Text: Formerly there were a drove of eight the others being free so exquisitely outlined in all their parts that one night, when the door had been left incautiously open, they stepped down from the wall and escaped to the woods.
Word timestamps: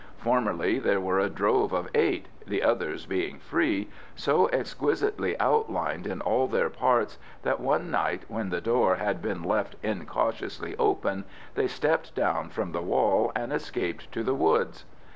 Formerly 0.17 0.79
there 0.79 0.99
were 0.99 1.19
a 1.19 1.29
drove 1.29 1.73
of 1.73 1.87
eight 1.93 2.25
the 2.47 2.63
others 2.63 3.05
being 3.05 3.37
free 3.37 3.87
so 4.15 4.47
exquisitely 4.47 5.39
outlined 5.39 6.07
in 6.07 6.21
all 6.21 6.47
their 6.47 6.71
parts 6.71 7.19
that 7.43 7.59
one 7.59 7.91
night, 7.91 8.23
when 8.27 8.49
the 8.49 8.61
door 8.61 8.95
had 8.95 9.21
been 9.21 9.43
left 9.43 9.75
incautiously 9.83 10.75
open, 10.79 11.25
they 11.53 11.67
stepped 11.67 12.15
down 12.15 12.49
from 12.49 12.71
the 12.71 12.81
wall 12.81 13.31
and 13.35 13.53
escaped 13.53 14.11
to 14.11 14.23
the 14.23 14.33
woods. 14.33 14.85